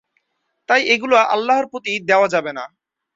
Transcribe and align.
তাই 0.69 0.81
এগুলো 0.93 1.15
আল্লাহর 1.33 1.65
প্রতি 1.71 1.91
দেওয়া 2.09 2.27
যাবে 2.27 2.51
না। 2.57 2.63